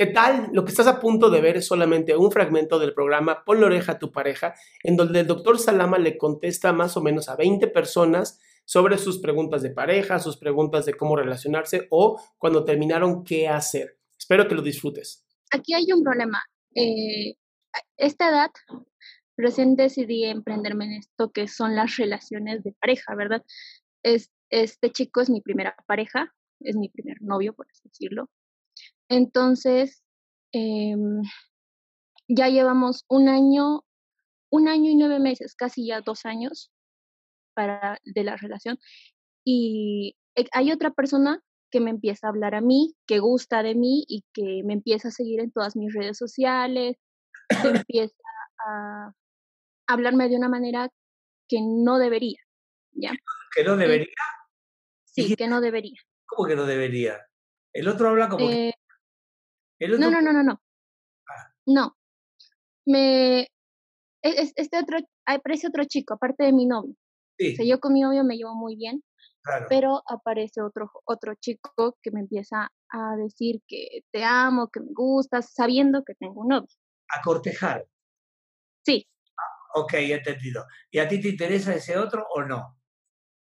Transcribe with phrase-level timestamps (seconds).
[0.00, 0.48] ¿Qué tal?
[0.54, 3.66] Lo que estás a punto de ver es solamente un fragmento del programa Pon la
[3.66, 7.36] oreja a tu pareja, en donde el doctor Salama le contesta más o menos a
[7.36, 13.24] 20 personas sobre sus preguntas de pareja, sus preguntas de cómo relacionarse o cuando terminaron
[13.24, 13.98] qué hacer.
[14.18, 15.26] Espero que lo disfrutes.
[15.52, 16.42] Aquí hay un problema.
[16.74, 17.34] Eh,
[17.98, 18.52] esta edad
[19.36, 23.44] recién decidí emprenderme en esto que son las relaciones de pareja, ¿verdad?
[24.02, 28.30] Es, este chico es mi primera pareja, es mi primer novio, por así decirlo.
[29.10, 30.04] Entonces,
[30.52, 31.22] em,
[32.28, 33.84] ya llevamos un año,
[34.50, 36.72] un año y nueve meses, casi ya dos años
[37.54, 38.78] para, de la relación.
[39.44, 43.74] Y eh, hay otra persona que me empieza a hablar a mí, que gusta de
[43.74, 46.96] mí y que me empieza a seguir en todas mis redes sociales,
[47.48, 47.48] que
[47.86, 48.14] empieza
[48.64, 49.12] a
[49.88, 50.88] hablarme de una manera
[51.48, 52.38] que no debería,
[52.92, 53.12] ¿ya?
[53.56, 54.14] ¿Que no debería?
[55.04, 55.98] Sí, que no debería.
[56.26, 57.26] ¿Cómo que no debería?
[57.72, 58.72] El otro habla como que...
[59.80, 60.04] El otro...
[60.08, 60.62] no, no, no, no, no.
[61.28, 61.52] Ah.
[61.66, 61.96] No.
[62.86, 63.40] Me...
[64.22, 66.94] es- es- Este otro, aparece otro chico, aparte de mi novio.
[67.38, 69.02] Sí, O sea, yo con mi novio me llevo muy bien,
[69.42, 69.66] claro.
[69.68, 74.92] pero aparece otro, otro chico que me empieza a decir que te amo, que me
[74.92, 76.68] gustas, sabiendo que tengo un novio.
[77.08, 77.86] A cortejar.
[78.84, 79.06] Sí,
[79.74, 80.66] Ok, entendido.
[80.90, 82.76] ¿Y a ti te interesa ese otro o no?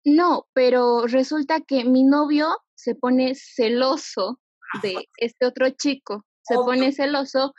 [0.06, 4.40] no, pero resulta que mi novio se pone celoso
[4.82, 7.54] de este otro chico, se pone celoso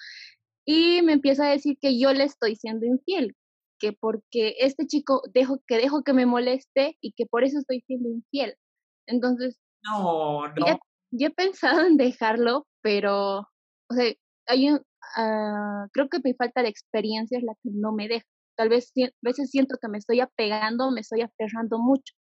[0.66, 3.34] y me empieza a decir que yo le estoy siendo infiel,
[3.78, 7.82] que porque este chico dejo que dejo que me moleste y que por eso estoy
[7.86, 8.56] siendo infiel.
[9.06, 10.66] Entonces, No, no.
[10.66, 10.78] Ya-
[11.10, 14.12] yo he pensado en dejarlo, pero, o sea,
[14.46, 14.82] hay un,
[15.16, 18.26] ah, creo que mi falta de experiencia es la que no me deja.
[18.56, 22.14] Tal vez a veces siento que me estoy apegando, me estoy aferrando mucho.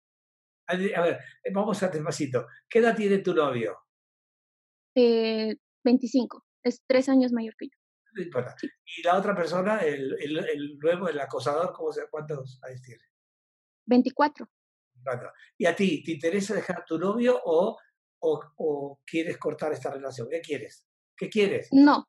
[0.69, 1.19] A ver,
[1.53, 2.47] vamos a despacito.
[2.69, 3.77] ¿Qué edad tiene tu novio?
[4.95, 7.77] Eh, 25, es tres años mayor que yo.
[8.15, 8.55] No importa.
[8.85, 13.03] ¿Y la otra persona, el, el, el nuevo, el acosador, ¿cómo se, cuántos años tiene?
[13.87, 14.49] 24.
[15.03, 15.33] Cuatro.
[15.59, 17.79] ¿Y a ti, te interesa dejar a tu novio o,
[18.21, 20.29] o, o quieres cortar esta relación?
[20.31, 20.87] ¿Qué quieres?
[21.17, 21.69] ¿Qué quieres?
[21.73, 22.07] No,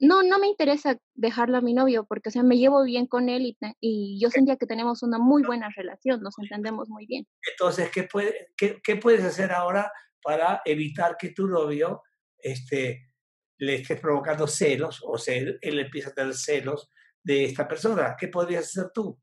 [0.00, 3.28] no, no me interesa dejarlo a mi novio porque, o sea, me llevo bien con
[3.28, 7.26] él y, y yo sentía que tenemos una muy buena relación, nos entendemos muy bien.
[7.50, 9.90] Entonces, ¿qué, puede, qué, qué puedes hacer ahora
[10.22, 12.02] para evitar que tu novio
[12.38, 13.12] este,
[13.58, 16.90] le estés provocando celos o se, él empieza a tener celos
[17.22, 18.16] de esta persona?
[18.18, 19.20] ¿Qué podrías hacer tú?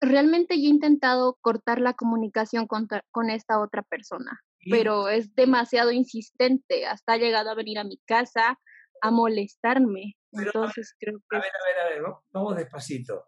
[0.00, 4.40] Realmente yo he intentado cortar la comunicación con, con esta otra persona.
[4.70, 8.58] Pero es demasiado insistente, hasta ha llegado a venir a mi casa
[9.02, 10.16] a molestarme.
[10.30, 13.26] Pero, a ver, Entonces creo que A ver, a ver, a ver, va- vamos despacito.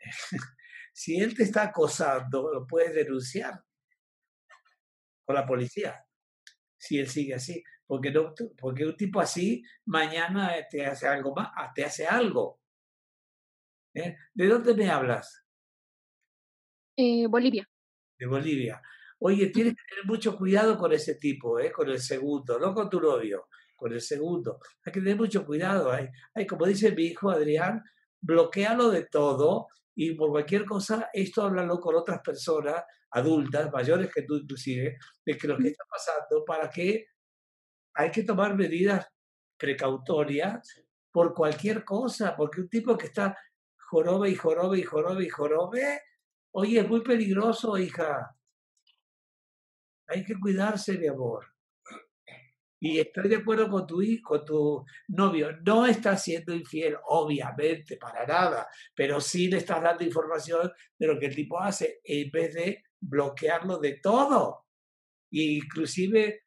[0.92, 3.60] si él te está acosando, lo puedes denunciar
[5.28, 6.02] con la policía.
[6.78, 7.62] Si él sigue así.
[7.86, 12.62] Porque, no, porque un tipo así mañana te hace algo más, ah, te hace algo.
[13.92, 14.16] ¿eh?
[14.32, 15.44] ¿De dónde me hablas?
[16.96, 17.68] eh, Bolivia.
[18.18, 18.80] De Bolivia.
[19.18, 21.70] Oye, tienes que tener mucho cuidado con ese tipo, ¿eh?
[21.70, 24.60] con el segundo, no con tu novio, con el segundo.
[24.82, 25.92] Hay que tener mucho cuidado.
[25.92, 27.82] Hay, hay, como dice mi hijo Adrián,
[28.18, 29.68] bloquealo de todo
[30.00, 34.96] y por cualquier cosa, esto háblalo con otras personas adultas, mayores que tú inclusive,
[35.26, 37.06] de que lo que está pasando para que
[37.94, 39.08] hay que tomar medidas
[39.58, 43.36] precautorias por cualquier cosa, porque un tipo que está
[43.90, 46.00] jorobe y jorobe y jorobe y jorobe,
[46.52, 48.36] oye, es muy peligroso, hija.
[50.06, 51.44] Hay que cuidarse, mi amor.
[52.80, 55.56] Y estoy de acuerdo con tu, con tu novio.
[55.64, 61.18] No está siendo infiel, obviamente, para nada, pero sí le estás dando información de lo
[61.18, 64.66] que el tipo hace en vez de bloquearlo de todo.
[65.30, 66.44] E inclusive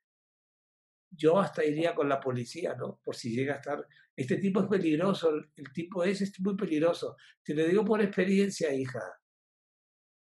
[1.10, 3.00] yo hasta iría con la policía, ¿no?
[3.04, 3.86] Por si llega a estar...
[4.16, 7.16] Este tipo es peligroso, el tipo es, es muy peligroso.
[7.44, 9.02] Te lo digo por experiencia, hija.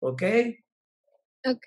[0.00, 0.22] ¿Ok?
[1.44, 1.66] Ok.